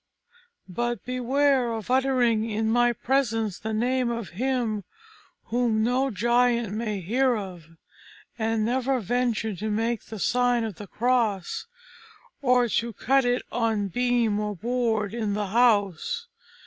But 0.67 1.05
beware 1.05 1.71
of 1.73 1.91
uttering 1.91 2.49
in 2.49 2.71
my 2.71 2.91
presence 2.91 3.59
the 3.59 3.71
name 3.71 4.09
of 4.09 4.29
Him 4.29 4.83
whom 5.43 5.83
no 5.83 6.09
giant 6.09 6.73
may 6.73 7.01
hear 7.01 7.35
of, 7.37 7.67
and 8.39 8.65
never 8.65 8.99
venture 8.99 9.55
to 9.55 9.69
make 9.69 10.05
the 10.05 10.17
sign 10.17 10.63
of 10.63 10.77
the 10.77 10.87
cross, 10.87 11.67
or 12.41 12.67
to 12.67 12.93
cut 12.93 13.25
it 13.25 13.43
on 13.51 13.89
beam 13.89 14.39
or 14.39 14.55
board 14.55 15.13
in 15.13 15.35
the 15.35 15.45
house. 15.49 16.25